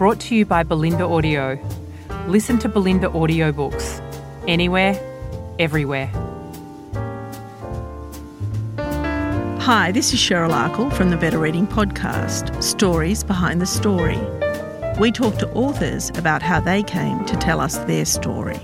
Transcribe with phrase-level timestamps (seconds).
[0.00, 1.58] brought to you by Bolinda Audio.
[2.26, 4.00] Listen to Bolinda audiobooks
[4.48, 4.98] anywhere,
[5.58, 6.06] everywhere.
[9.60, 14.18] Hi, this is Cheryl Akle from the Better Reading Podcast Stories Behind the Story.
[14.98, 18.58] We talk to authors about how they came to tell us their story.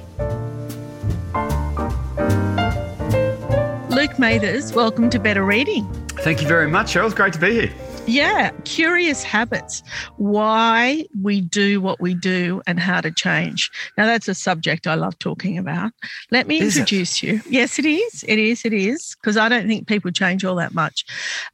[3.90, 5.86] Luke Mathers, welcome to Better Reading.
[6.20, 7.04] Thank you very much, Cheryl.
[7.04, 7.85] It's great to be here.
[8.06, 9.82] Yeah, curious habits,
[10.16, 13.70] why we do what we do and how to change.
[13.98, 15.92] Now, that's a subject I love talking about.
[16.30, 16.80] Let me Is it?
[16.80, 17.40] introduce you.
[17.48, 18.24] Yes, it is.
[18.28, 18.64] It is.
[18.64, 19.16] It is.
[19.20, 21.04] Because I don't think people change all that much.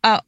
[0.05, 0.21] Uh,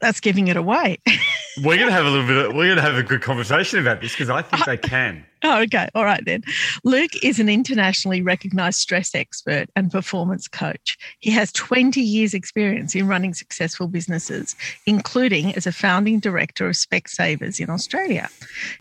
[0.00, 0.98] that's giving it away.
[1.62, 2.36] We're going to have a little bit.
[2.36, 5.26] Of, we're going to have a good conversation about this because I think they can.
[5.44, 5.88] Oh, okay.
[5.94, 6.42] All right, then.
[6.82, 10.96] Luke is an internationally recognized stress expert and performance coach.
[11.20, 16.74] He has 20 years' experience in running successful businesses, including as a founding director of
[16.74, 18.28] Specsavers in Australia.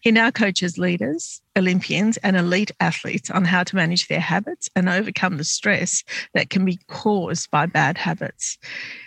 [0.02, 4.90] He now coaches leaders, Olympians, and elite athletes on how to manage their habits and
[4.90, 8.58] overcome the stress that can be caused by bad habits.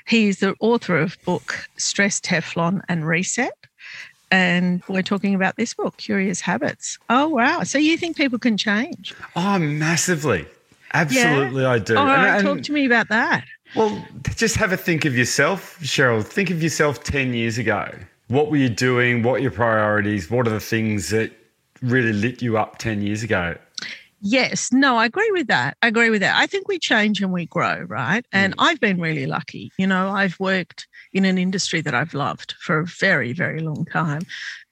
[0.07, 3.55] He is the author of book Stress Teflon and Reset
[4.31, 6.99] and we're talking about this book, Curious Habits.
[7.09, 7.63] Oh, wow.
[7.63, 9.15] So you think people can change?
[9.37, 10.47] Oh, massively.
[10.93, 11.97] Absolutely, I do.
[11.97, 13.45] All And- and- um, talk to me about that.
[13.77, 16.25] Well, just have a think of yourself, Cheryl.
[16.25, 17.89] Think of yourself 10 years ago.
[18.27, 19.23] What were you doing?
[19.23, 20.31] What are your priorities?
[20.31, 21.31] What are the things that
[21.81, 23.57] really lit you up 10 years ago?
[24.23, 25.77] Yes, no, I agree with that.
[25.83, 26.37] I agree with that.
[26.37, 28.25] I think we change and we grow, right?
[28.33, 28.63] And mm.
[28.63, 29.73] I've been really lucky.
[29.79, 33.85] You know, I've worked in an industry that I've loved for a very, very long
[33.87, 34.23] time.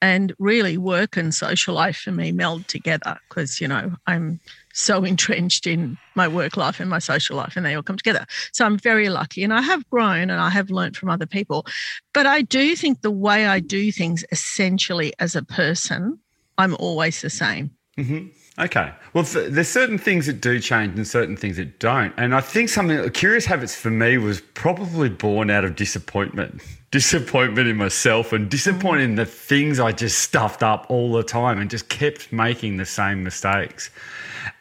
[0.00, 4.40] And really, work and social life for me meld together because, you know, I'm
[4.72, 8.26] so entrenched in my work life and my social life, and they all come together.
[8.52, 9.42] So I'm very lucky.
[9.42, 11.66] And I have grown and I have learned from other people.
[12.14, 16.18] But I do think the way I do things essentially as a person,
[16.56, 17.70] I'm always the same.
[17.98, 18.28] Mm-hmm.
[18.58, 18.92] Okay.
[19.12, 22.12] Well, th- there's certain things that do change and certain things that don't.
[22.16, 26.62] And I think something, Curious Habits for me was probably born out of disappointment.
[26.90, 31.60] Disappointment in myself and disappointment in the things I just stuffed up all the time
[31.60, 33.90] and just kept making the same mistakes.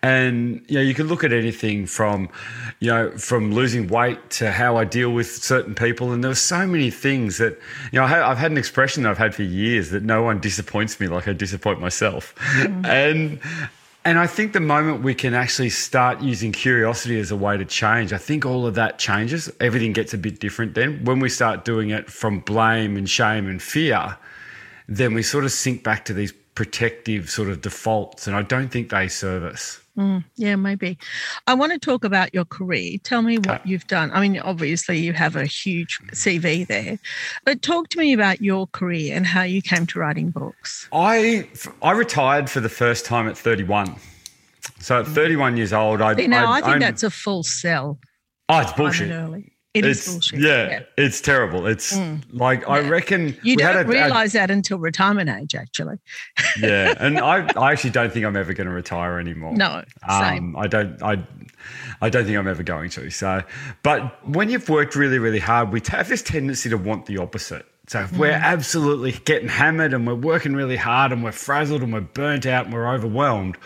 [0.04, 2.28] And you know, you can look at anything from,
[2.82, 6.12] you know, from losing weight to how I deal with certain people.
[6.12, 7.58] And there were so many things that,
[7.94, 11.00] you know, I've had an expression that I've had for years that no one disappoints
[11.00, 12.36] me like I disappoint myself.
[12.58, 12.86] Mm.
[12.86, 13.40] and
[14.08, 17.66] and I think the moment we can actually start using curiosity as a way to
[17.66, 19.52] change, I think all of that changes.
[19.60, 21.04] Everything gets a bit different then.
[21.04, 24.16] When we start doing it from blame and shame and fear,
[24.88, 28.26] then we sort of sink back to these protective sort of defaults.
[28.26, 29.80] And I don't think they serve us.
[29.96, 30.98] Mm, yeah, maybe.
[31.46, 32.98] I want to talk about your career.
[33.04, 34.10] Tell me what you've done.
[34.12, 36.98] I mean, obviously, you have a huge CV there,
[37.46, 40.90] but talk to me about your career and how you came to writing books.
[40.92, 41.48] I,
[41.84, 43.96] I retired for the first time at 31.
[44.80, 45.14] So at mm.
[45.14, 46.16] 31 years old, I.
[46.16, 48.00] See, now, I, think owned- that's a full sell.
[48.50, 49.12] Oh, it's bullshit.
[49.12, 49.54] early.
[49.74, 50.40] It is it's, bullshit.
[50.40, 51.68] Yeah, it's terrible.
[51.68, 51.96] It's
[52.32, 53.38] like, I reckon.
[53.44, 55.98] You we don't a- a- realize that until retirement age, actually.
[56.60, 59.54] yeah, and I, I actually don't think I'm ever going to retire anymore.
[59.56, 60.56] No, same.
[60.56, 61.02] Um, I don't.
[61.04, 61.24] I,
[62.02, 63.10] I don't think I'm ever going to.
[63.12, 63.44] So,
[63.84, 67.66] but when you've worked really, really hard, we have this tendency to want the opposite.
[67.88, 68.18] So if Mm.
[68.18, 72.46] we're absolutely getting hammered and we're working really hard and we're frazzled and we're burnt
[72.46, 73.58] out and we're overwhelmed,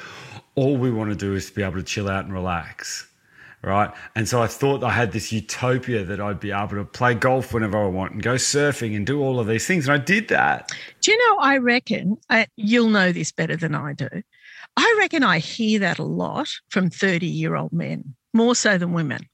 [0.56, 3.08] all we want to do is to be able to chill out and relax.
[3.64, 3.92] Right.
[4.16, 7.54] And so I thought I had this utopia that I'd be able to play golf
[7.54, 9.88] whenever I want and go surfing and do all of these things.
[9.88, 10.72] And I did that.
[11.02, 14.10] Do you know, I reckon, uh, you'll know this better than I do.
[14.78, 18.94] I reckon I hear that a lot from 30 year old men, more so than
[18.94, 19.28] women.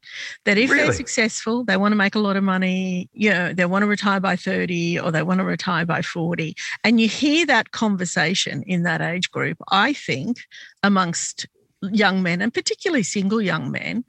[0.43, 3.65] That if they're successful, they want to make a lot of money, you know, they
[3.65, 6.55] want to retire by 30 or they want to retire by 40.
[6.83, 10.39] And you hear that conversation in that age group, I think,
[10.83, 11.47] amongst
[11.81, 14.03] young men and particularly single young men.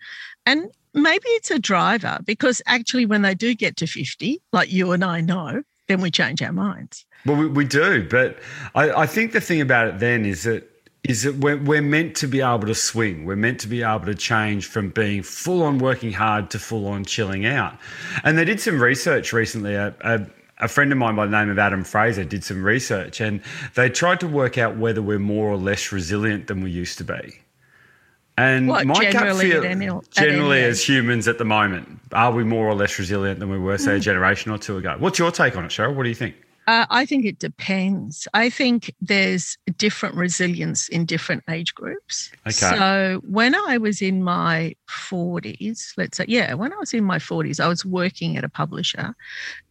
[0.47, 4.93] And maybe it's a driver because actually, when they do get to 50, like you
[4.93, 7.07] and I know, then we change our minds.
[7.27, 8.39] Well, we, we do, but
[8.75, 10.71] I, I think the thing about it then is that
[11.05, 13.25] is that we're, we're meant to be able to swing.
[13.25, 16.87] We're meant to be able to change from being full on working hard to full
[16.87, 17.79] on chilling out.
[18.25, 19.75] And they did some research recently.
[19.75, 20.27] A, a,
[20.59, 23.41] a friend of mine by the name of Adam Fraser did some research and
[23.75, 27.05] they tried to work out whether we're more or less resilient than we used to
[27.05, 27.41] be.
[28.39, 31.89] And What, my gut generally feel, at any- at generally as humans at the moment,
[32.13, 33.81] are we more or less resilient than we were, Mm.
[33.81, 34.95] say, a generation or two ago?
[34.99, 35.95] What's your take on it, Cheryl?
[35.95, 36.37] What do you think?
[36.69, 38.29] Uh, I think it depends.
[38.35, 42.31] I think there's different resilience in different age groups.
[42.47, 42.53] Okay.
[42.77, 47.19] So when I was in my 40s, let's say, yeah, when I was in my
[47.19, 49.15] 40s, I was working at a publisher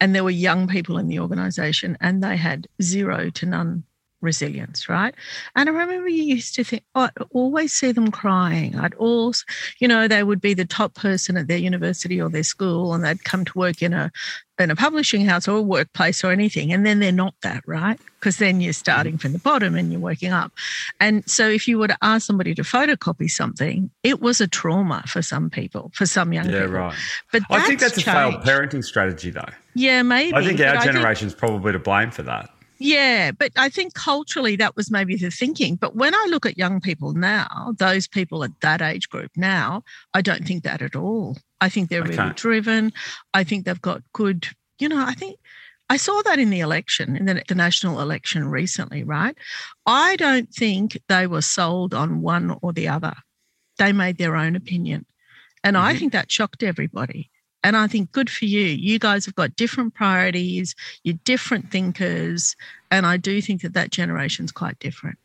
[0.02, 3.84] and there were young people in the organization and they had zero to none
[4.22, 5.14] resilience, right?
[5.56, 8.76] And I remember you used to think, oh, I'd always see them crying.
[8.78, 9.46] I'd always,
[9.80, 13.04] you know, they would be the top person at their university or their school and
[13.04, 14.12] they'd come to work in a
[14.60, 16.74] in a publishing house or a workplace or anything.
[16.74, 18.00] And then they're not that, right?
[18.20, 19.20] Because then you're starting mm-hmm.
[19.20, 20.52] from the bottom and you're working up.
[21.00, 25.04] And so if you were to ask somebody to photocopy something, it was a trauma
[25.08, 26.74] for some people, for some young Yeah, people.
[26.74, 26.96] right.
[27.32, 29.50] But I think that's a failed parenting strategy, though.
[29.76, 30.36] Yeah, maybe.
[30.36, 32.50] I think our generation's probably to blame for that.
[32.80, 35.76] Yeah, but I think culturally that was maybe the thinking.
[35.76, 39.84] But when I look at young people now, those people at that age group now,
[40.14, 41.38] I don't think that at all.
[41.60, 42.94] I think they're really driven.
[43.34, 44.48] I think they've got good,
[44.80, 45.40] you know, I think
[45.90, 49.36] I saw that in the election, in the, the national election recently, right?
[49.86, 53.14] I don't think they were sold on one or the other.
[53.80, 55.06] They made their own opinion.
[55.64, 56.00] And I Mhm.
[56.00, 57.32] think that shocked everybody.
[57.68, 58.62] And I think good for you.
[58.62, 60.74] You guys have got different priorities,
[61.04, 62.56] you're different thinkers.
[62.92, 65.18] And I do think that that generation's quite different.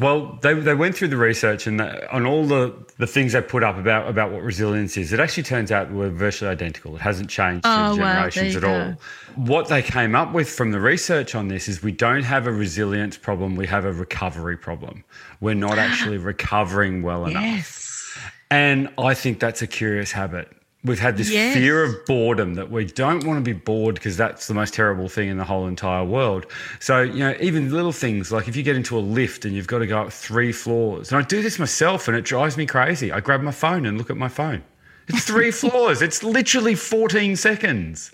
[0.00, 3.42] Well, they, they went through the research and the, on all the, the things they
[3.42, 5.12] put up about, about what resilience is.
[5.12, 6.96] It actually turns out we're virtually identical.
[6.96, 8.94] It hasn't changed Oh, through generations at all.
[9.34, 12.52] What they came up with from the research on this is we don't have a
[12.52, 15.04] resilience problem, we have a recovery problem.
[15.42, 17.42] We're not actually recovering well enough.
[17.42, 18.18] Yes.
[18.50, 20.50] And I think that's a curious habit.
[20.84, 21.54] We've had this Yes.
[21.54, 25.08] fear of boredom that we don't want to be bored because that's the most terrible
[25.08, 26.46] thing in the whole entire world.
[26.80, 29.68] So, you know, even little things like if you get into a lift and you've
[29.68, 32.66] got to go up three floors, and I do this myself and it drives me
[32.66, 33.12] crazy.
[33.12, 34.62] I grab my phone and look at my phone.
[35.08, 38.10] It's three floors, it's literally 14 seconds,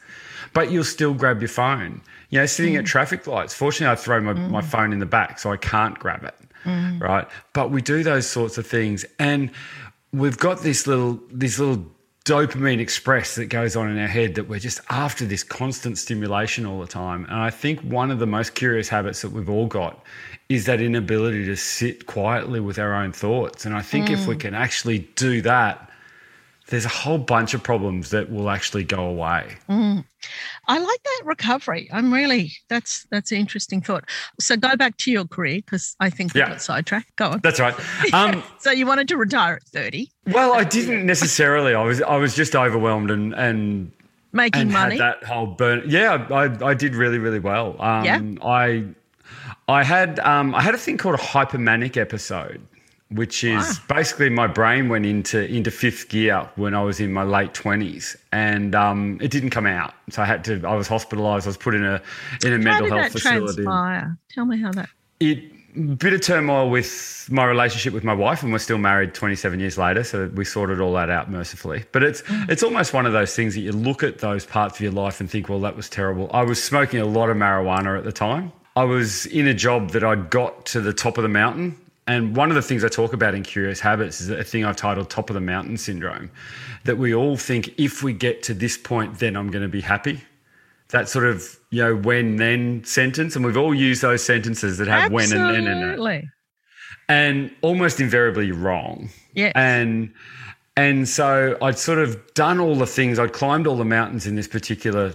[0.53, 2.03] but you'll still grab your phone.
[2.31, 2.88] You know, sitting at mm.
[2.88, 4.65] traffic lights, fortunately, I throw my, my mm.
[4.65, 6.35] phone in the back so I can't grab it
[6.65, 7.00] mm.
[7.00, 7.26] right?
[7.53, 9.50] But we do those sorts of things, and
[10.12, 11.87] we've got this little this little
[12.29, 16.67] dopamine express that goes on in our head that we're just after this constant stimulation
[16.67, 17.25] all the time.
[17.25, 20.05] And I think one of the most curious habits that we've all got
[20.51, 23.65] is that inability to sit quietly with our own thoughts.
[23.65, 24.41] And I think if we mm.
[24.41, 25.88] can actually do that,
[26.69, 29.56] there's a whole bunch of problems that will actually go away.
[29.70, 31.88] I like that recovery.
[31.93, 34.05] I'm really that's that's an interesting thought.
[34.38, 36.50] So go back to your career because I think we Yeah.
[36.50, 37.17] got sidetracked.
[37.17, 37.41] Go on.
[37.43, 37.75] That's right.
[38.12, 41.75] Um, So you wanted to retire at 30, well, I didn't necessarily.
[41.75, 43.91] I was I was just overwhelmed and and
[44.32, 44.99] making and money.
[44.99, 45.82] had that whole burn.
[45.87, 47.76] Yeah, I, I did really really well.
[47.81, 48.20] Um, Yeah?
[48.44, 48.85] I
[49.69, 52.61] I had um, I had a thing called a hypermanic episode,
[53.10, 57.22] which is basically my brain went into into fifth gear when I was in my
[57.22, 59.94] late twenties, and um, it didn't come out.
[60.10, 60.66] So I had to.
[60.66, 61.44] I was hospitalised.
[61.44, 62.02] I was put in a
[62.44, 63.62] in a how mental did health that facility.
[63.62, 64.19] transpire?
[64.31, 64.88] Tell me how that.
[65.20, 65.52] It
[65.99, 69.78] bit of turmoil with my relationship with my wife, and we're still married 27 years
[69.78, 70.02] later.
[70.02, 71.84] So we sorted all that out mercifully.
[71.93, 74.81] But it's it's almost one of those things that you look at those parts of
[74.81, 76.31] your life and think, well, that was terrible.
[76.32, 78.52] I was smoking a lot of marijuana at the time.
[78.76, 81.76] I was in a job that I'd got to the top of the mountain.
[82.08, 84.77] And one of the things I talk about in Curious Habits is a thing I've
[84.77, 86.31] titled Top of the Mountain Syndrome.
[86.84, 89.82] That we all think if we get to this point, then I'm going to be
[89.82, 90.22] happy
[90.91, 94.88] that sort of you know when then sentence and we've all used those sentences that
[94.88, 96.31] have when and then in it Absolutely.
[97.10, 99.53] and almost invariably wrong Yes.
[99.55, 100.10] and
[100.79, 104.34] and so i'd sort of done all the things i'd climbed all the mountains in
[104.34, 105.12] this particular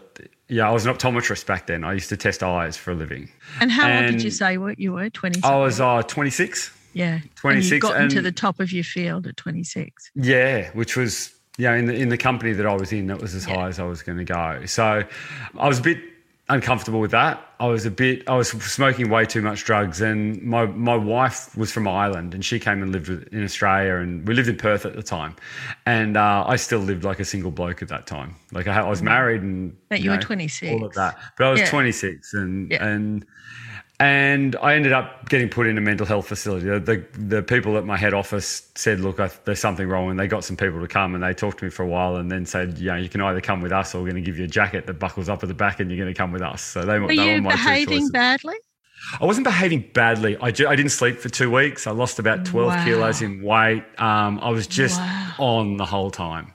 [0.48, 3.28] yeah i was an optometrist back then i used to test eyes for a living
[3.60, 5.10] And how old did you and say what you were?
[5.10, 7.20] 20 i was uh, 26 yeah.
[7.36, 10.12] 26 And you got into and- the top of your field at 26.
[10.16, 13.20] Yeah, which was you know in the in the company that I was in, that
[13.22, 13.56] was as Yeah.
[13.56, 14.66] high as I was going to go.
[14.66, 15.04] So
[15.60, 16.00] I was a bit
[16.50, 17.42] uncomfortable with that.
[17.60, 21.56] I was a bit I was smoking way too much drugs, and my my wife
[21.56, 24.58] was from Ireland, and she came and lived with, in Australia, and we lived in
[24.58, 25.36] Perth at the time,
[25.86, 28.36] and uh, I still lived like a single bloke at that time.
[28.52, 30.74] Like I, I was married, and But you were 26.
[30.74, 31.18] all of that.
[31.38, 31.70] But I was Yeah.
[31.70, 32.86] 26, and Yeah.
[32.86, 33.26] and
[34.04, 36.66] and I ended up getting put in a mental health facility.
[36.68, 40.20] The the, the people at my head office said, "Look, I, there's something wrong," and
[40.20, 42.30] they got some people to come, and they talked to me for a while, and
[42.32, 44.38] then said, "You know, you can either come with us, or we're going to give
[44.38, 46.42] you a jacket that buckles up at the back, and you're going to come with
[46.42, 48.56] us." So they, Were they were you my behaving badly?
[49.20, 50.38] I wasn't behaving badly.
[50.42, 51.88] I, ju- I didn't sleep for two weeks.
[51.88, 52.86] I lost about 12 Wow.
[52.86, 53.84] kilos in weight.
[53.98, 55.34] Um, I was just Wow.
[55.40, 56.54] on the whole time.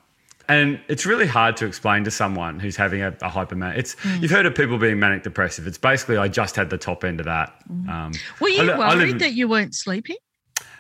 [0.49, 3.77] And it's really hard to explain to someone who's having a, a hyperman.
[3.77, 5.67] It's you've heard of people being manic depressive.
[5.67, 7.55] It's basically I just had the top end of that.
[7.69, 10.17] Um, Were you I li- I worried that you weren't sleeping?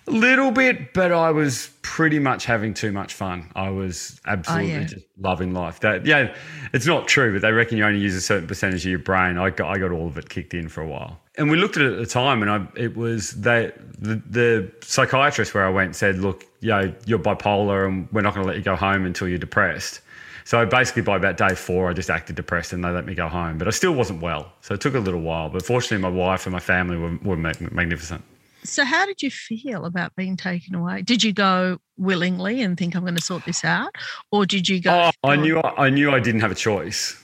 [0.08, 3.50] A little bit, but I was pretty much having too much fun.
[3.54, 4.84] I was absolutely yeah.
[4.84, 5.80] just loving life.
[5.80, 6.34] That yeah,
[6.72, 9.38] it's not true, but they reckon you only use a certain percentage of your brain.
[9.38, 11.76] I got I got all of it kicked in for a while, and we looked
[11.76, 15.70] at it at the time, and I it was they the, the psychiatrist where I
[15.70, 19.04] went said, look, yeah, you're bipolar, and we're not going to let you go home
[19.04, 20.00] until you're depressed.
[20.44, 23.28] So basically, by about day four, I just acted depressed, and they let me go
[23.28, 23.58] home.
[23.58, 25.50] But I still wasn't well, so it took a little while.
[25.50, 28.24] But fortunately, my wife and my family were, were magnificent.
[28.64, 31.02] So, how did you feel about being taken away?
[31.02, 33.94] Did you go willingly and think I'm going to sort this out,
[34.30, 35.10] or did you go?
[35.24, 37.20] Oh, I knew I knew I didn't have a choice.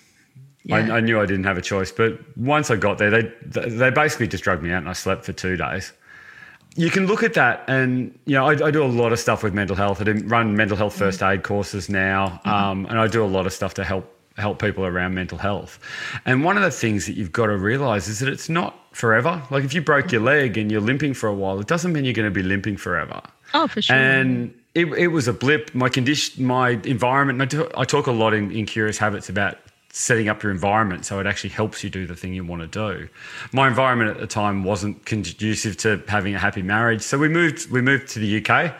[0.64, 0.76] Yeah.
[0.76, 1.92] I, I knew I didn't have a choice.
[1.92, 3.32] But once I got there, they
[3.68, 5.92] they basically just drugged me out, and I slept for two days.
[6.76, 9.42] You can look at that, and you know, I, I do a lot of stuff
[9.42, 10.00] with mental health.
[10.00, 13.52] I run mental health first aid courses now, um, and I do a lot of
[13.52, 15.78] stuff to help help people around mental health.
[16.26, 19.42] And one of the things that you've got to realize is that it's not forever.
[19.50, 22.04] Like if you broke your leg and you're limping for a while, it doesn't mean
[22.04, 23.20] you're going to be limping forever.
[23.54, 23.96] oh, for sure.
[23.96, 25.74] And it, it was a blip.
[25.74, 27.54] My condition, my environment.
[27.54, 29.58] I, I talk a lot in, in Curious Habits about
[29.96, 32.66] setting up your environment so it actually helps you do the thing you want to
[32.66, 33.08] do.
[33.52, 37.70] My environment at the time wasn't conducive to having a happy marriage, so we moved.
[37.70, 38.74] We moved to the UK,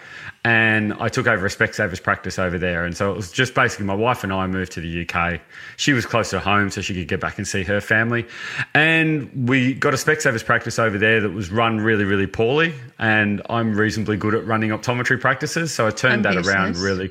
[0.44, 2.84] and I took over a Specsavers practice over there.
[2.84, 5.40] And so it was just basically my wife and I moved to the UK.
[5.76, 8.26] She was close to home, so she could get back and see her family.
[8.74, 12.74] And we got a Specsavers practice over there that was run really, really poorly.
[12.98, 16.84] And I'm reasonably good at running optometry practices, so I turned And that around business.
[16.84, 17.10] really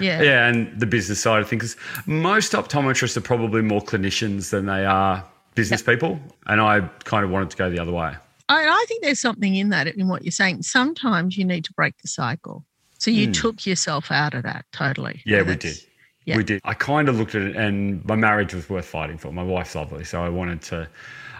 [0.00, 0.22] yeah.
[0.22, 1.76] yeah, and the business side of things.
[2.06, 5.24] most optometrists are probably more clinicians than they are
[5.54, 8.14] business people, and I kind of wanted to go the other way.
[8.48, 10.62] I, I think there's something in that in what you're saying.
[10.62, 12.64] Sometimes you need to break the cycle.
[12.98, 13.32] So you hmm.
[13.32, 15.22] took yourself out of that totally.
[15.26, 15.76] Yeah, we did.
[16.24, 16.36] yeah.
[16.36, 16.60] We did.
[16.64, 19.32] I kind of looked at it, and my marriage was worth fighting for.
[19.32, 20.88] My wife's lovely, so I wanted to,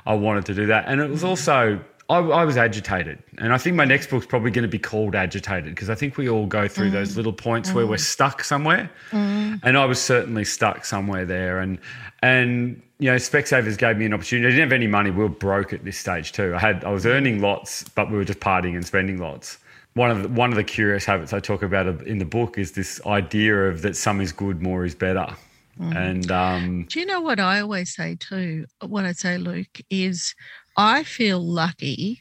[0.06, 1.80] I wanted to do that, and it was also.
[2.12, 5.14] I, I was agitated, and I think my next book's probably going to be called
[5.14, 6.92] "Agitated" because I think we all go through mm.
[6.92, 8.00] those little points where we're mm.
[8.00, 9.58] stuck somewhere, mm.
[9.62, 11.60] and I was certainly stuck somewhere there.
[11.60, 11.78] And
[12.22, 14.46] and you know, Specsavers gave me an opportunity.
[14.46, 15.10] I didn't have any money.
[15.10, 16.54] We were broke at this stage too.
[16.54, 19.56] I had I was earning lots, but we were just partying and spending lots.
[19.94, 22.72] One of the, one of the curious habits I talk about in the book is
[22.72, 25.34] this idea of that some is good, more is better,
[25.78, 28.66] and um, Do you know what I always say too?
[28.86, 30.34] What I say, Luke, is
[30.76, 32.20] I feel lucky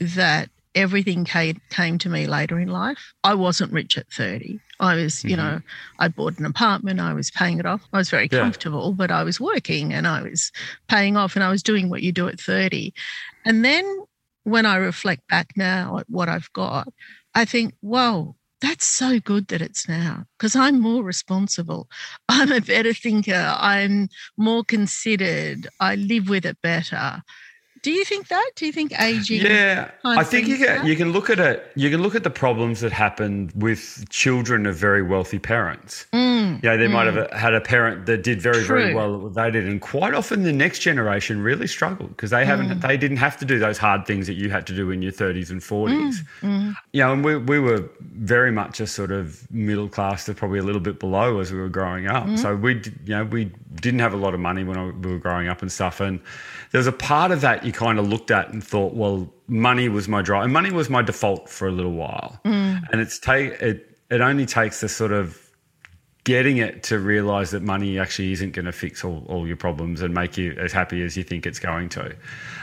[0.00, 3.14] that everything came, came to me later in life.
[3.22, 4.58] I wasn't rich at 30.
[4.80, 5.46] I was, you mm-hmm.
[5.46, 5.60] know,
[5.98, 7.82] I bought an apartment, I was paying it off.
[7.92, 8.40] I was very Yeah.
[8.40, 10.50] comfortable, but I was working and I was
[10.88, 12.92] paying off and I was doing what you do at 30.
[13.44, 13.84] And then
[14.42, 16.88] when I reflect back now at what I've got,
[17.34, 21.88] I think, whoa, that's so good that it's now because I'm more responsible.
[22.28, 23.54] I'm a better thinker.
[23.58, 25.68] I'm more considered.
[25.80, 27.22] I live with it better.
[27.84, 28.50] Do you think that?
[28.56, 29.42] Do you think aging?
[29.42, 30.86] Yeah, I think you can that?
[30.86, 31.70] you can look at it.
[31.76, 36.06] You can look at the problems that happen with children of very wealthy parents.
[36.14, 39.66] Mm, Yeah, they might have had a parent that did very very well they did,
[39.68, 42.46] and quite often the next generation really struggled because they Mm.
[42.52, 45.02] haven't they didn't have to do those hard things that you had to do in
[45.02, 46.22] your thirties and forties.
[46.40, 46.74] mm.
[46.92, 47.82] Yeah, and we we were
[48.36, 51.58] very much a sort of middle class to probably a little bit below as we
[51.60, 52.24] were growing up.
[52.26, 52.38] Mm.
[52.38, 53.52] So we, you know, we
[53.84, 56.00] didn't have a lot of money when we were growing up and stuff.
[56.00, 56.18] And
[56.70, 59.88] there was a part of that you kind of looked at and thought, well, money
[59.88, 62.40] was my drive, and money was my default for a little while.
[62.44, 62.82] Mm.
[62.90, 63.90] And it's take it.
[64.10, 65.40] It only takes the sort of
[66.24, 70.00] getting it to realize that money actually isn't going to fix all, all your problems
[70.00, 72.16] and make you as happy as you think it's going to.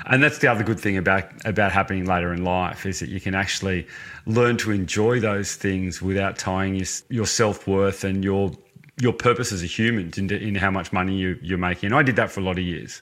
[0.08, 3.22] And that's the other good thing about about happening later in life is that you
[3.22, 3.88] can actually
[4.26, 8.52] learn to enjoy those things without tying your, your self-worth and your
[9.00, 11.88] your purpose as a human into in how much money you, you're making.
[11.88, 13.02] And I did that for a lot of years.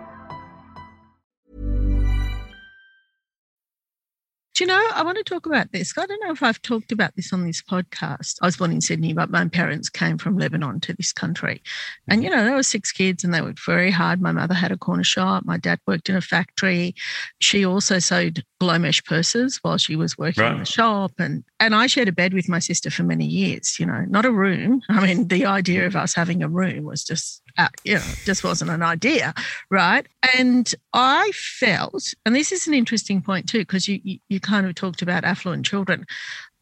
[4.61, 5.97] Do you know, I want to talk about this.
[5.97, 8.35] I don't know if I've talked about this on this podcast.
[8.43, 11.63] I was born in Sydney, but my parents came from Lebanon to this country.
[12.07, 14.21] And, you know, there were six kids and they worked very hard.
[14.21, 15.45] My mother had a corner shop.
[15.47, 16.93] My dad worked in a factory.
[17.39, 21.13] She also sewed Glomesh purses while she was working in the shop.
[21.17, 24.25] And, and I shared a bed with my sister for many years, you know, not
[24.25, 24.83] a room.
[24.89, 28.43] I mean, the idea of us having a room was just, uh, you know, just
[28.43, 29.33] wasn't an idea
[29.69, 30.05] right?
[30.37, 34.67] And I felt, and this is an interesting point too, because you, you you kind
[34.67, 36.05] of talked about affluent children.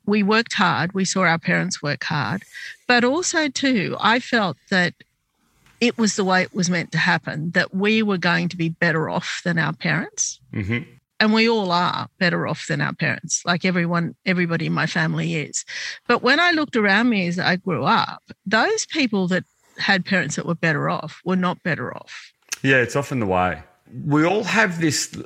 [0.06, 0.94] We worked hard.
[0.94, 2.44] We saw our parents work hard,
[2.88, 4.94] but also too, I felt that
[5.82, 7.52] it was the way it was meant to happen.
[7.52, 10.40] That we were going to be better off than our parents.
[10.54, 10.80] hmm
[11.20, 15.36] And we all are better off than our parents, like everyone, everybody in my family
[15.36, 15.66] is.
[16.08, 19.44] But when I looked around me as I grew up, those people that
[19.80, 22.34] had parents that were better off were not better off.
[22.62, 23.64] Yeah, it's often the way.
[24.06, 25.18] We all have this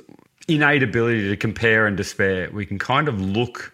[0.48, 2.50] innate ability to compare and despair.
[2.52, 3.72] We can kind of look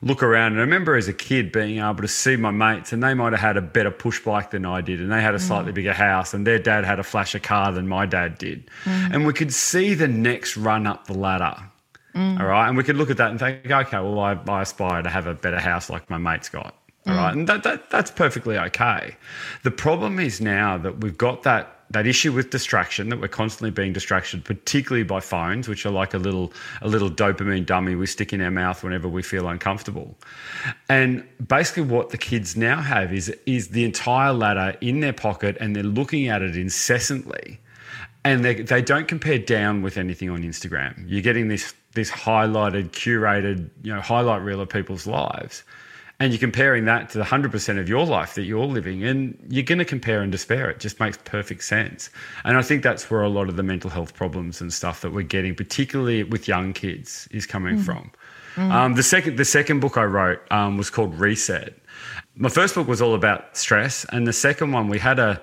[0.00, 0.52] look around.
[0.52, 3.32] And I remember as a kid being able to see my mates, and they might
[3.32, 5.76] have had a better push bike than I did, and they had a slightly mm.
[5.76, 8.70] bigger house, and their dad had a flasher car than my dad did.
[8.84, 9.14] Mm.
[9.14, 11.56] And we could see the next run up the ladder.
[12.14, 12.40] Mm.
[12.40, 12.68] All right.
[12.68, 15.26] And we could look at that and think, okay, well, I, I aspire to have
[15.26, 16.74] a better house like my mate's got.
[17.08, 17.34] All right.
[17.34, 17.38] Mm.
[17.38, 19.16] And that, that, that's perfectly okay.
[19.62, 23.70] The problem is now that we've got that that issue with distraction that we're constantly
[23.70, 28.04] being distracted, particularly by phones, which are like a little a little dopamine dummy we
[28.04, 30.14] stick in our mouth whenever we feel uncomfortable.
[30.90, 35.56] And basically, what the kids now have is is the entire ladder in their pocket,
[35.60, 37.58] and they're looking at it incessantly
[38.24, 41.04] and they, they don't compare down with anything on Instagram.
[41.06, 45.64] You're getting this this highlighted, curated, you know, highlight reel of people's lives,
[46.20, 49.38] and you're comparing that to the hundred percent of your life that you're living, and
[49.48, 50.70] you're going to compare and despair.
[50.70, 52.10] It just makes perfect sense,
[52.44, 55.12] and I think that's where a lot of the mental health problems and stuff that
[55.12, 58.10] we're getting, particularly with young kids, is coming from.
[58.56, 61.74] Um, the second the second book I wrote um, was called Reset.
[62.34, 65.40] My first book was all about stress, and the second one we had a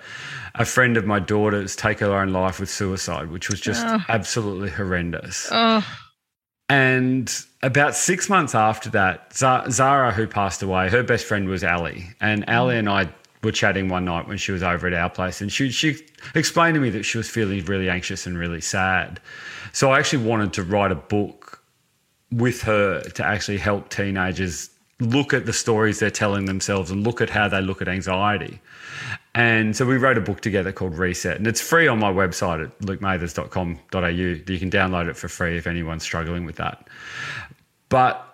[0.55, 4.69] a friend of my daughter's take her own life with suicide, which was just absolutely
[4.69, 5.47] horrendous.
[5.51, 5.85] Oh,
[6.69, 12.08] And about six months after that, Zara, who passed away, her best friend was Ali,
[12.19, 12.56] and mm.
[12.56, 13.10] Ali and I
[13.43, 15.97] were chatting one night when she was over at our place, and she she
[16.34, 19.19] explained to me that she was feeling really anxious and really sad.
[19.73, 21.62] So I actually wanted to write a book
[22.32, 27.21] with her to actually help teenagers look at the stories they're telling themselves and look
[27.21, 28.60] at how they look at anxiety.
[29.36, 32.63] And so we wrote a book together called Reset, and it's free on my website
[32.63, 34.08] at lukemathers.com.au.
[34.08, 36.88] You can download it for free if anyone's struggling with that.
[37.89, 38.26] But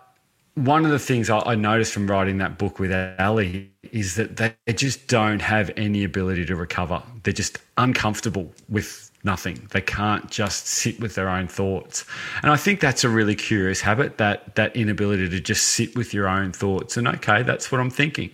[0.54, 4.54] one of the things I, noticed from writing that book with Ali is that they
[4.74, 7.02] just don't have any ability to recover.
[7.24, 9.68] They're just uncomfortable with nothing.
[9.72, 12.06] They can't just sit with their own thoughts.
[12.44, 16.14] And I think that's a really curious habit, that that inability to just sit with
[16.14, 16.96] your own thoughts.
[16.96, 18.30] And okay, that's what I'm thinking.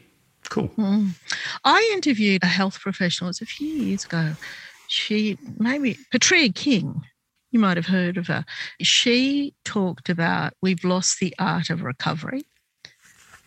[0.49, 0.69] Cool.
[0.77, 1.11] Mm.
[1.63, 3.27] I interviewed a health professional.
[3.27, 4.33] It was a few years ago.
[4.87, 7.01] She maybe Petrea King.
[7.51, 8.45] You might have heard of her.
[8.81, 12.43] She talked about we've lost the art of recovery.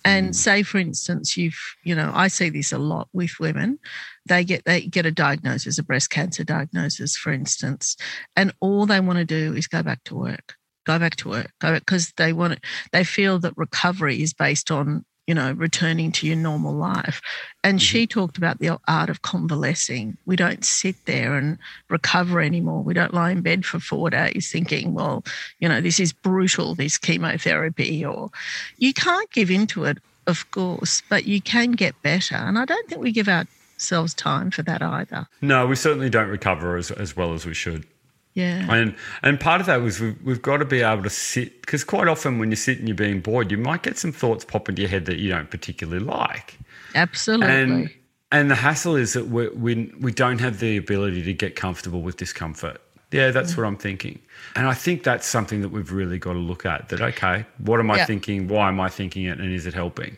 [0.02, 0.34] And mm.
[0.34, 3.78] say, for instance, you've, you know, I see this a lot with women.
[4.26, 7.96] They get they get a diagnosis, a breast cancer diagnosis, for instance,
[8.36, 10.54] and all they want to do is go back to work,
[10.86, 12.64] go back to work, go because they want it.
[12.92, 17.20] They feel that recovery is based on you know, returning to your normal life.
[17.62, 18.18] And she mm-hmm.
[18.18, 20.16] talked about the art of convalescing.
[20.26, 22.82] We don't sit there and recover anymore.
[22.82, 25.24] We don't lie in bed for four days thinking, well,
[25.60, 28.30] you know, this is brutal, this chemotherapy, or
[28.78, 32.36] you can't give into it, of course, but you can get better.
[32.36, 35.26] And I don't think we give ourselves time for that either.
[35.40, 37.86] No, we certainly don't recover as, as well as we should.
[38.34, 38.72] Yeah.
[38.72, 41.82] And and part of that was we've, we've got to be able to sit because
[41.84, 44.68] quite often when you sit and you're being bored, you might get some thoughts pop
[44.68, 46.58] into your head that you don't particularly like.
[46.94, 47.46] Absolutely.
[47.48, 47.90] And
[48.32, 52.02] and the hassle is that we we we don't have the ability to get comfortable
[52.02, 52.80] with discomfort.
[53.10, 54.20] Yeah, that's what I'm thinking.
[54.54, 56.90] And I think that's something that we've really got to look at.
[56.90, 58.06] That okay, what am I Yeah.
[58.06, 58.46] thinking?
[58.46, 59.40] Why am I thinking it?
[59.40, 60.16] And is it helping?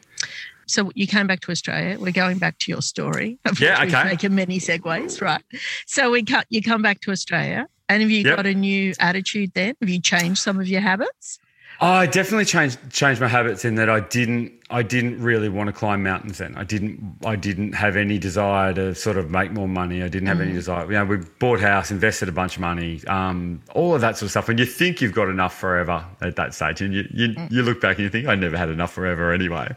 [0.66, 1.98] so you came back to Australia.
[1.98, 3.38] We're going back to your story.
[3.59, 4.11] Yeah, okay.
[4.11, 5.42] Taken many segues, right?
[5.87, 6.46] So we cut.
[6.51, 8.37] You come back to Australia, and have you Yep.
[8.37, 9.75] got a new attitude then?
[9.81, 11.38] Have you changed some of your habits?
[11.81, 15.72] I definitely changed changed my habits in that I didn't I didn't really want to
[15.72, 16.54] climb mountains then.
[16.56, 20.02] I didn't I didn't have any desire to sort of make more money.
[20.02, 20.87] I didn't have any desire.
[20.87, 24.16] You know, we bought a house, invested a bunch of money, um, all of that
[24.16, 24.48] sort of stuff.
[24.48, 27.80] And you think you've got enough forever at that stage, and you you, you look
[27.80, 29.74] back and you think I never had enough forever anyway.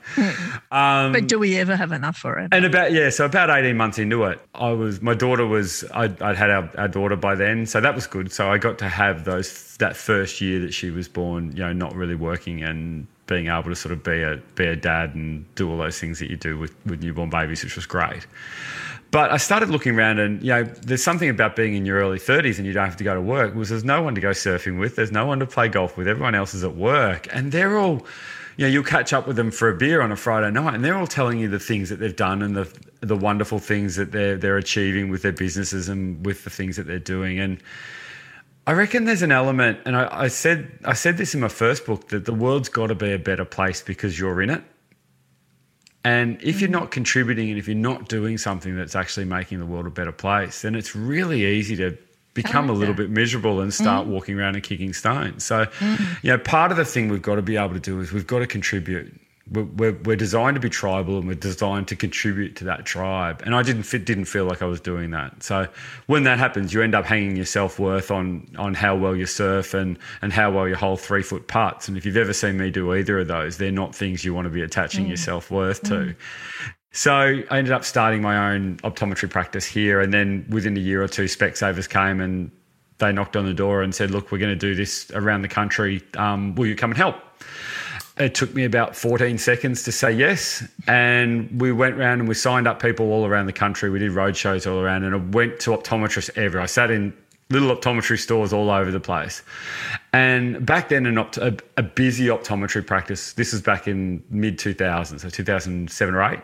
[0.71, 2.49] Um, But do we ever have enough for it?
[2.51, 6.21] and about yeah, so about eighteen months into it, I was my daughter was I'd,
[6.21, 8.31] I'd had our, our daughter by then, so that was good.
[8.31, 11.73] So I got to have those that first year that she was born, you know,
[11.73, 15.45] not really working and being able to sort of be a be a dad and
[15.55, 18.27] do all those things that you do with with newborn babies, which was great.
[19.11, 22.19] But I started looking around, and you know, there's something about being in your early
[22.19, 23.55] 30s and you don't have to go to work.
[23.55, 26.07] Was there's no one to go surfing with, there's no one to play golf with.
[26.07, 28.05] Everyone else is at work, and they're all,
[28.57, 30.83] you know, you'll catch up with them for a beer on a Friday night, and
[30.83, 32.69] they're all telling you the things that they've done and the
[33.01, 36.85] the wonderful things that they're they're achieving with their businesses and with the things that
[36.85, 37.39] they're doing.
[37.39, 37.59] And
[38.67, 41.85] I reckon there's an element, and I, I said I said this in my first
[41.85, 44.63] book that the world's got to be a better place because you're in it.
[46.03, 46.73] And if you're mm.
[46.73, 50.11] not contributing and if you're not doing something that's actually making the world a better
[50.11, 51.97] place, then it's really easy to
[52.35, 53.03] become a little that.
[53.03, 54.11] bit miserable and start mm.
[54.11, 55.43] walking around and kicking stones.
[55.43, 56.23] So, mm.
[56.23, 58.27] you know, part of the thing we've got to be able to do is we've
[58.27, 59.19] got to contribute.
[59.51, 63.43] We're, we're, we're designed to be tribal and we're designed to contribute to that tribe.
[63.45, 65.43] And I didn't fit, didn't feel like I was doing that.
[65.43, 65.67] So
[66.07, 69.27] when that happens, you end up hanging your self worth on on how well you
[69.27, 71.87] surf and and how well you hold three foot putts.
[71.87, 74.45] And if you've ever seen me do either of those, they're not things you want
[74.45, 76.15] to be attaching your self worth to.
[76.91, 81.03] So I ended up starting my own optometry practice here, and then within a year
[81.03, 82.49] or two, Specsavers came and
[82.99, 85.49] they knocked on the door and said, "Look, we're going to do this around the
[85.49, 86.01] country.
[86.17, 87.17] Um, will you come and help?"
[88.17, 92.33] It took me about 14 seconds to say yes, and we went around and we
[92.33, 93.89] signed up people all around the country.
[93.89, 96.63] We did road shows all around, and I went to optometrists everywhere.
[96.63, 97.13] I sat in
[97.49, 99.43] little optometry stores all over the place.
[100.13, 103.33] And back then, an opt- a, a busy optometry practice.
[103.33, 106.39] This was back in mid 2000s, so 2007 or eight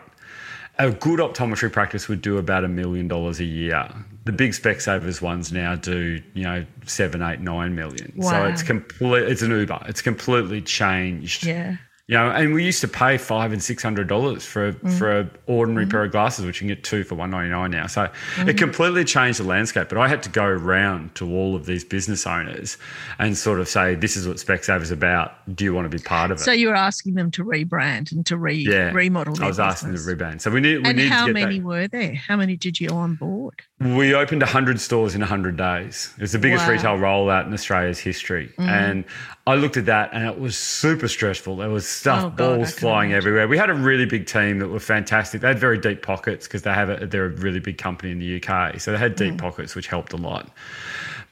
[0.78, 3.88] a good optometry practice would do about a million dollars a year.
[4.24, 8.20] The big Specsavers ones now do, you know, seven, eight, nine million.
[8.22, 9.24] So it's complete.
[9.24, 9.84] It's an Uber.
[9.88, 11.44] It's completely changed.
[11.44, 11.76] Yeah.
[12.12, 15.10] You know, and we used to pay five and six hundred dollars for a, for
[15.20, 17.86] an ordinary pair of glasses, which you can get two for one ninety nine now.
[17.86, 19.88] So it completely changed the landscape.
[19.88, 22.76] But I had to go around to all of these business owners
[23.18, 25.32] and sort of say, "This is what Specsavers about.
[25.56, 28.12] Do you want to be part of it?" So you were asking them to rebrand
[28.12, 29.42] and to re yeah, remodel.
[29.42, 30.42] I was asking them to rebrand.
[30.42, 30.78] So we need.
[30.82, 31.64] We And need how many that.
[31.66, 32.14] were there?
[32.14, 33.62] How many did you on board?
[33.80, 36.12] We opened 100 stores in 100 days.
[36.16, 36.68] It was the biggest Wow.
[36.68, 36.76] Mm.
[36.76, 38.52] retail rollout in Australia's history.
[38.58, 39.04] And
[39.46, 41.56] I looked at that and it was super stressful.
[41.56, 43.28] There was stuff, Oh, balls can flying imagine.
[43.28, 43.48] everywhere.
[43.48, 45.40] We had a really big team that were fantastic.
[45.40, 48.18] They had very deep pockets because they have a, they're a really big company in
[48.18, 48.78] the UK.
[48.80, 49.16] So they had Mm.
[49.16, 50.50] deep pockets, which helped a lot.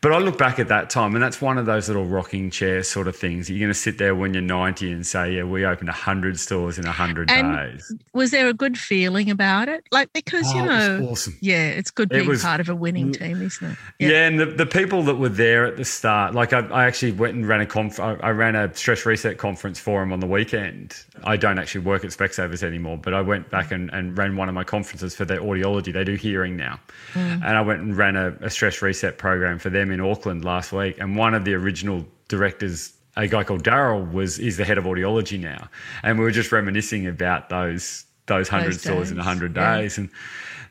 [0.03, 2.83] But I look back at that time, and that's one of those little rocking chair
[2.83, 3.51] sort of things.
[3.51, 6.79] You're going to sit there when you're 90 and say, "Yeah, we opened 100 stores
[6.79, 9.85] in 100 And days." Was there a good feeling about it?
[9.93, 11.37] Like because you Oh, it was know, awesome.
[11.43, 13.79] yeah, it's good It being was- part of a winning team, isn't it?
[13.99, 17.13] Yeah, and the, the people that were there at the start, like I, I actually
[17.13, 20.21] went and ran a conf- I I ran a stress reset conference for them on
[20.21, 20.97] the weekend.
[21.25, 24.49] I don't actually work at Specsavers anymore, but I went back and, and ran one
[24.49, 25.93] of my conferences for their audiology.
[25.93, 26.81] They do hearing now,
[27.13, 27.19] mm.
[27.45, 30.73] and I went and ran a, a stress reset program for them in Auckland last
[30.73, 30.99] week.
[30.99, 34.85] And one of the original directors, a guy called Daryl, was is the head of
[34.85, 35.69] audiology now,
[36.03, 39.77] and we were just reminiscing about those those hundred stores in days, hundred yeah.
[39.77, 40.09] days, and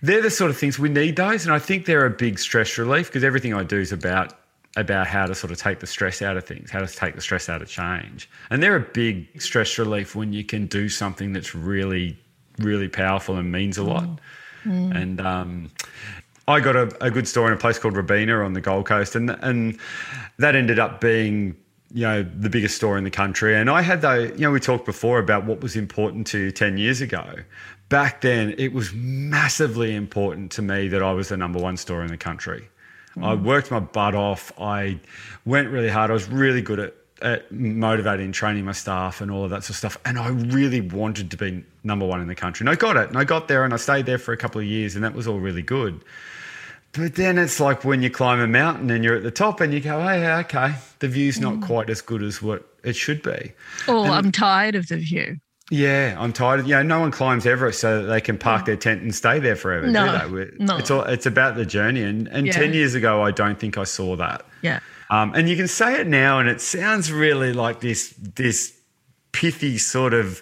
[0.02, 2.78] they're the sort of things we need those and i think they're a big stress
[2.78, 4.40] relief because everything i do is about
[4.78, 7.22] about how to sort of take the stress out of things how to take the
[7.22, 8.30] stress out of change.
[8.50, 12.18] And they're a big stress relief when you can do something that's really
[12.60, 14.20] really powerful and means a lot.
[14.66, 15.72] And um,
[16.50, 19.16] I got a, a good store in a place called Robina on the Gold Coast,
[19.16, 19.78] and and
[20.38, 21.56] that ended up being
[21.94, 23.56] you know the biggest store in the country.
[23.56, 26.52] And I had though you know we talked before about what was important to you
[26.52, 27.36] ten years ago.
[27.90, 32.04] Back then, it was massively important to me that I was the number one store
[32.04, 32.68] in the country.
[33.14, 33.24] Hmm.
[33.24, 34.52] I worked my butt off.
[34.60, 35.00] I
[35.46, 36.10] went really hard.
[36.10, 39.72] I was really good at at motivating, training my staff, and all of that sort
[39.72, 39.98] of stuff.
[40.04, 42.64] And I really wanted to be number one in the country.
[42.64, 43.10] And I got it.
[43.10, 45.14] And I got there, and I stayed there for a couple of years, and that
[45.14, 46.02] was all really good.
[46.94, 49.74] But then it's like when you climb a mountain and you're at the top, and
[49.74, 53.22] you go, "Oh yeah, okay, the view's not quite as good as what it should
[53.22, 53.54] be."
[53.88, 55.38] Oh, I'm tired of the view.
[55.72, 56.62] Yeah, I'm tired.
[56.62, 59.14] Of, you know, no one climbs Everest so that they can park their tent and
[59.14, 59.86] stay there forever.
[59.86, 60.64] No, do they?
[60.66, 60.78] No.
[60.78, 62.02] It's all, it's about the journey.
[62.02, 62.54] And and Yeah.
[62.54, 64.46] ten years ago, I don't think I saw that.
[64.64, 64.80] Yeah.
[65.12, 68.74] Um, and you can say it now, and it sounds really like this this
[69.32, 70.42] pithy sort of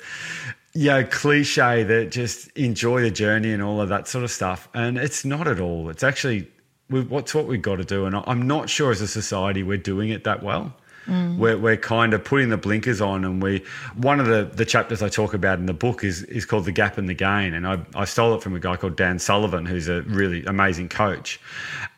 [0.77, 4.69] yeah, cliche that just enjoy the journey and all of that sort of stuff.
[4.75, 5.89] And it's not at all.
[5.89, 6.47] It's actually
[6.89, 8.05] what's what we've got to do.
[8.05, 10.71] And I'm not sure as a society we're doing it that well.
[11.07, 11.37] Mm.
[11.37, 13.63] We're, we're kind of putting the blinkers on, and we
[13.95, 16.71] one of the, the chapters I talk about in the book is is called the
[16.71, 19.65] gap and the gain, and I, I stole it from a guy called Dan Sullivan,
[19.65, 21.39] who's a really amazing coach,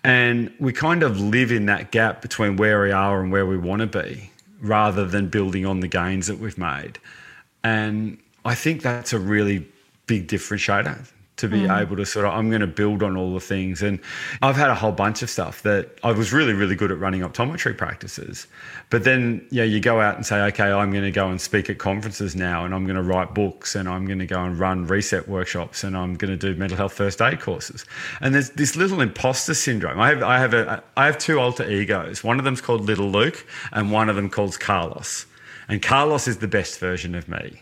[0.03, 3.57] and we kind of live in that gap between where we are and where we
[3.57, 4.29] want to be,
[4.61, 6.99] rather than building on the gains that we've made,
[7.63, 9.67] and I think that's a really
[10.07, 11.07] big differentiator
[11.39, 11.81] to be mm.
[11.81, 13.81] able to sort of I'm going to build on all the things.
[13.81, 13.99] And
[14.41, 17.21] I've had a whole bunch of stuff that I was really really good at running
[17.21, 18.45] optometry practices.
[18.89, 21.69] But then yeah you go out and say okay I'm going to go and speak
[21.69, 24.59] at conferences now and I'm going to write books and I'm going to go and
[24.59, 27.85] run reset workshops and I'm going to do mental health first aid courses.
[28.19, 29.99] And there's this little imposter syndrome.
[29.99, 32.23] I have I have a I have two alter egos.
[32.23, 35.25] One of them's called little Luke and one of them called Carlos.
[35.69, 37.61] And Carlos is the best version of me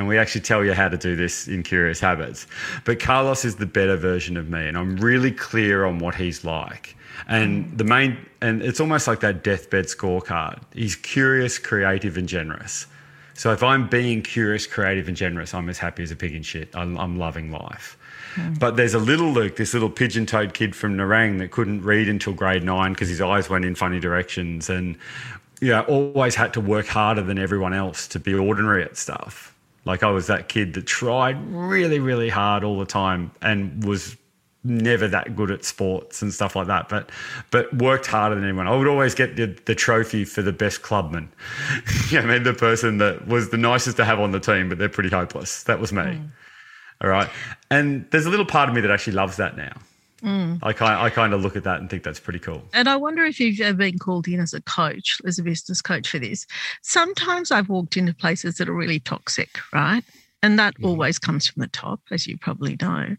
[0.00, 2.46] and we actually tell you how to do this in Curious Habits.
[2.84, 6.42] But Carlos is the better version of me, and I'm really clear on what he's
[6.42, 6.96] like.
[7.28, 10.58] And the main, and it's almost like that deathbed scorecard.
[10.72, 12.86] He's curious, creative, and generous.
[13.34, 16.42] So if I'm being curious, creative, and generous, I'm as happy as a pig in
[16.42, 16.74] shit.
[16.74, 17.98] I'm, I'm loving life.
[18.36, 18.58] Mm.
[18.58, 22.08] But there's a little Luke, this little pigeon toed kid from Nerang that couldn't read
[22.08, 24.96] until grade nine because his eyes went in funny directions and
[25.60, 29.54] yeah, always had to work harder than everyone else to be ordinary at stuff.
[29.84, 34.16] Like I was that kid that tried really, really hard all the time and was
[34.62, 37.10] never that good at sports and stuff like that, but
[37.50, 38.68] but worked harder than anyone.
[38.68, 41.32] I would always get the, the trophy for the best clubman.
[42.10, 44.78] yeah, I mean the person that was the nicest to have on the team, but
[44.78, 45.62] they're pretty hopeless.
[45.64, 46.02] That was me.
[46.02, 46.30] Mm.
[47.02, 47.30] All right.
[47.70, 49.72] And there's a little part of me that actually loves that now.
[50.22, 50.58] Mm.
[50.62, 52.62] I kind I kind of look at that and think that's pretty cool.
[52.72, 55.80] And I wonder if you've ever been called in as a coach, as a business
[55.80, 56.46] coach for this.
[56.82, 60.02] Sometimes I've walked into places that are really toxic, right?
[60.42, 60.86] And that mm.
[60.86, 63.16] always comes from the top, as you probably know.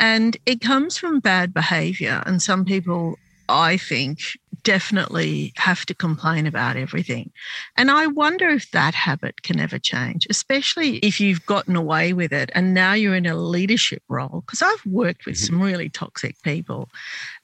[0.00, 2.22] And it comes from bad behavior.
[2.26, 4.18] And some people, I think,
[4.64, 7.30] definitely have to complain about everything.
[7.76, 12.32] And I wonder if that habit can ever change, especially if you've gotten away with
[12.32, 14.42] it and now you're in a leadership role.
[14.46, 15.54] Because I've worked with mm-hmm.
[15.54, 16.88] some really toxic people.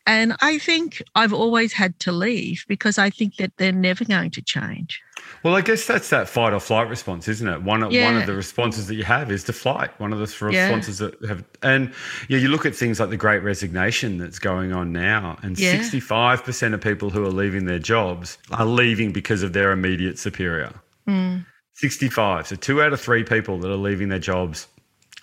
[0.07, 4.31] And I think I've always had to leave because I think that they're never going
[4.31, 5.03] to change.
[5.43, 7.63] Well, I guess that's that fight or flight response, isn't it?
[7.63, 8.07] One, yeah.
[8.07, 9.99] one of the responses that you have is to flight.
[10.01, 11.09] One of the responses yeah.
[11.09, 11.93] that have, and
[12.29, 15.79] yeah, you look at things like the great resignation that's going on now, and yeah.
[15.79, 20.73] 65% of people who are leaving their jobs are leaving because of their immediate superior.
[21.09, 21.47] Mm.
[21.75, 22.49] 65.
[22.49, 24.67] So two out of three people that are leaving their jobs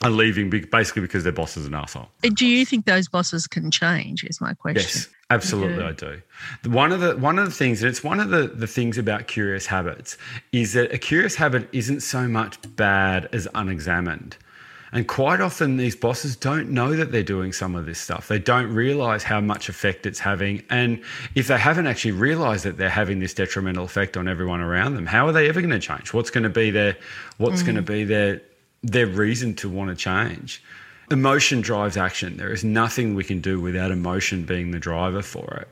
[0.04, 2.10] are leaving basically because their boss is an asshole.
[2.22, 4.24] Do you think those bosses can change?
[4.24, 4.84] Is my question.
[4.84, 6.22] Yes, absolutely, I do.
[6.66, 9.28] One of the one of the things, and it's one of the the things about
[9.28, 10.18] curious habits,
[10.52, 14.38] is that a curious habit isn't so much bad as unexamined.
[14.92, 18.30] And quite often, these bosses don't know that they're doing some of this stuff.
[18.30, 20.64] They don't realize how much effect it's having.
[20.70, 21.02] And
[21.34, 25.06] if they haven't actually realized that they're having this detrimental effect on everyone around them,
[25.06, 26.14] how are they ever going to change?
[26.14, 26.96] What's going to be their
[27.38, 27.66] What's mm.
[27.66, 28.42] going to be their
[28.86, 30.64] their reason to want to change.
[31.12, 32.38] Emotion drives action.
[32.38, 35.68] There is nothing we can do without emotion being the driver for it.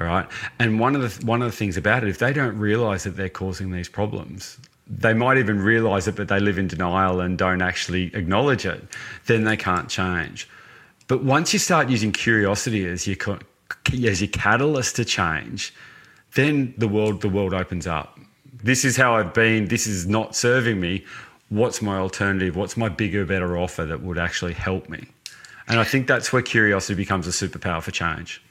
[0.00, 0.26] All right.
[0.58, 3.16] And one of the one of the things about it, if they don't realize that
[3.16, 7.36] they're causing these problems, they might even realize it, but they live in denial and
[7.36, 8.82] don't actually acknowledge it,
[9.26, 10.48] then they can't change.
[11.08, 13.16] But once you start using curiosity as your
[14.04, 15.74] as your catalyst to change,
[16.34, 18.18] then the world the world opens up.
[18.62, 19.66] This is how I've been.
[19.66, 21.04] This is not serving me
[21.50, 22.56] what's my alternative?
[22.56, 25.06] What's my bigger, better offer that would actually help me?
[25.68, 28.42] And I think that's where curiosity becomes a superpower for change.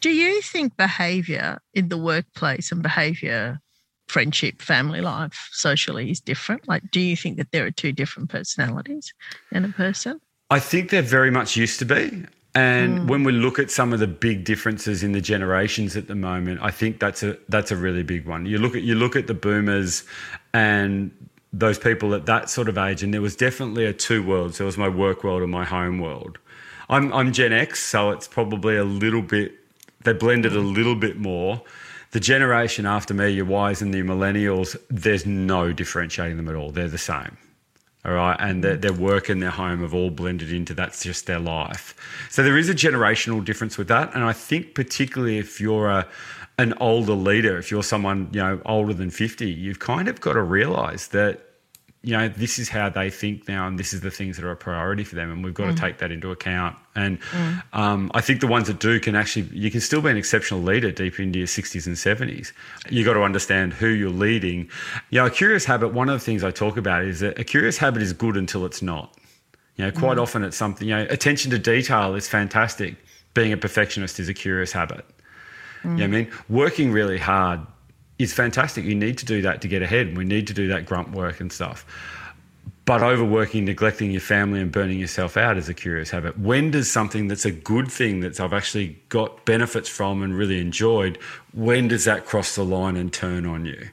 [0.00, 3.60] Do you think behavior in the workplace and behavior,
[4.08, 6.66] friendship, family life, socially is different?
[6.66, 9.12] Like, do you think that there are two different personalities
[9.52, 10.20] in a person?
[10.50, 12.24] I think there very much used to be.
[12.56, 13.08] And mm.
[13.08, 16.60] when we look at some of the big differences in the generations at the moment,
[16.62, 18.46] I think that's a that's a really big one.
[18.46, 20.04] You look at you look at the boomers
[20.52, 21.10] and
[21.58, 24.58] those people at that sort of age, and there was definitely a two worlds.
[24.58, 26.38] There was my work world and my home world.
[26.88, 29.52] I'm I'm Gen X, so it's probably a little bit
[30.04, 31.62] they blended a little bit more.
[32.12, 36.70] The generation after me, your Ys and the millennials, there's no differentiating them at all.
[36.70, 37.36] They're the same.
[38.04, 38.36] All right.
[38.38, 41.96] And their, their work and their home have all blended into that's just their life.
[42.30, 44.14] So there is a generational difference with that.
[44.14, 46.06] And I think, particularly if you're a,
[46.58, 50.34] an older leader, if you're someone, you know, older than 50, you've kind of got
[50.34, 51.40] to realize that
[52.06, 54.50] you know, this is how they think now, and this is the things that are
[54.50, 55.74] a priority for them, and we've got Mm.
[55.74, 56.76] to take that into account.
[56.94, 57.18] And
[57.72, 60.60] um, I think the ones that do can actually, you can still be an exceptional
[60.60, 62.52] leader deep into your 60s and 70s.
[62.90, 64.68] You've got to understand who you're leading.
[65.08, 65.94] You know, a curious habit.
[65.94, 68.66] One of the things I talk about is that a curious habit is good until
[68.66, 69.16] it's not.
[69.76, 70.86] You know, quite often it's something.
[70.86, 72.96] You know, attention to detail is fantastic.
[73.32, 75.06] Being a perfectionist is a curious habit.
[75.84, 76.10] You know what I mm.
[76.10, 76.32] mean?
[76.48, 77.60] Working really hard
[78.18, 78.84] is fantastic.
[78.84, 80.16] You need to do that to get ahead.
[80.16, 81.84] We need to do that grunt work and stuff.
[82.86, 86.38] But overworking, neglecting your family, and burning yourself out is a curious habit.
[86.38, 90.60] When does something that's a good thing that I've actually got benefits from and really
[90.60, 91.18] enjoyed,
[91.54, 93.88] when does that cross the line and turn on you?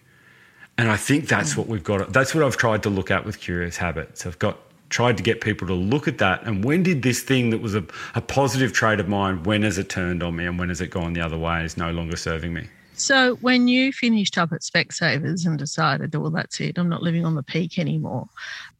[0.78, 1.60] And I think that's mm.
[1.60, 2.12] what we've got.
[2.12, 4.26] That's what I've tried to look at with curious habits.
[4.26, 4.60] I've got
[4.92, 7.74] tried to get people to look at that and when did this thing that was
[7.74, 10.82] a, a positive trait of mine, when has it turned on me and when has
[10.82, 12.68] it gone the other way is no longer serving me?
[12.94, 17.26] So when you finished up at Specsavers and decided, well, that's it, I'm not living
[17.26, 18.28] on the peak anymore,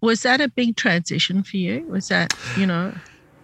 [0.02, 1.86] was that a big transition for you?
[1.88, 2.94] Was that, you know,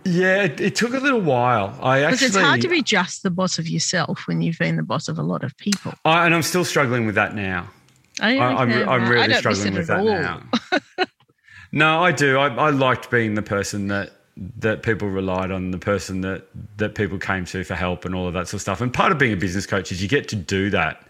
[0.04, 1.78] Yeah, it, it took a little while.
[1.82, 4.84] I because it's hard to be just the boss of yourself when you've been the
[4.84, 5.94] boss of a lot of people.
[6.06, 7.70] I, and I'm still struggling with that now.
[8.20, 10.06] I, I'm really struggling with that at all.
[10.06, 11.06] now.
[11.78, 12.40] no, I do.
[12.40, 14.14] I, I liked being the person that
[14.58, 18.28] that people relied on, the person that that people came to for help and all
[18.28, 18.82] of that sort of stuff.
[18.82, 21.08] And part of being a business coach is you get to do that.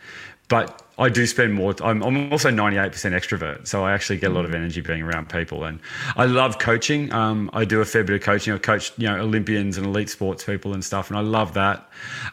[0.49, 1.73] But I do spend more.
[1.81, 5.29] I'm, I'm also 98% extrovert, so I actually get a lot of energy being around
[5.29, 5.79] people, and
[6.15, 7.13] I love coaching.
[7.13, 8.53] Um, I do a fair bit of coaching.
[8.53, 11.79] I coach, you know, Olympians and elite sports people and stuff, and I love that.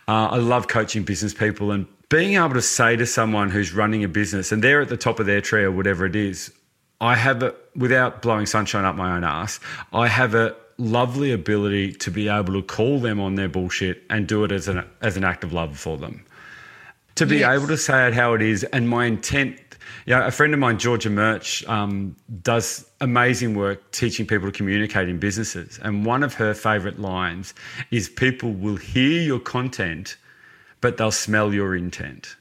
[0.09, 4.03] Uh, I love coaching business people and being able to say to someone who's running
[4.05, 6.53] a business and they're at the top of their tree or whatever it is,
[7.11, 7.51] I have a,
[7.85, 9.61] without blowing sunshine up my own ass,
[9.93, 14.27] I have a lovely ability to be able to call them on their bullshit and
[14.27, 16.25] do it as an as an act of love for them.
[17.17, 17.57] To be Yes.
[17.57, 19.61] able to say it how it is, and my intent.
[20.07, 24.57] You know, a friend of mine, Georgia Murch, um, does amazing work teaching people to
[24.61, 25.79] communicate in businesses.
[25.83, 27.55] And one of her favorite lines
[27.90, 30.17] is people will hear your content,
[30.83, 32.37] but they'll smell your intent.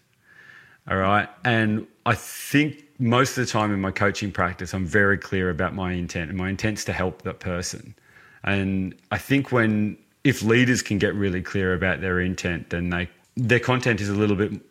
[0.89, 1.30] All right.
[1.45, 5.73] And I think most of the time in my coaching practice, I'm very clear about
[5.73, 7.95] my intent, and my intent's to help that person.
[8.43, 13.10] And I think when, if leaders can get really clear about their intent, then they,
[13.36, 14.62] their content is a little bit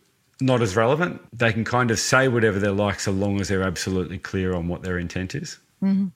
[0.41, 1.21] not as relevant.
[1.33, 4.69] They can kind of say whatever they like so long as they're absolutely clear on
[4.69, 5.59] what their intent is.
[5.83, 6.09] Mm-hmm.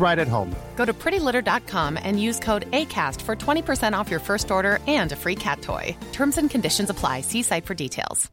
[0.00, 0.54] right at home.
[0.76, 5.16] Go to prettylitter.com and use code ACAST for 20% off your first order and a
[5.16, 5.94] free cat toy.
[6.12, 7.20] Terms and conditions apply.
[7.22, 8.30] See site for details.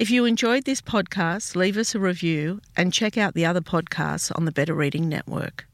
[0.00, 4.32] If you enjoyed this podcast, leave us a review and check out the other podcasts
[4.34, 5.69] on the Better Reading Network.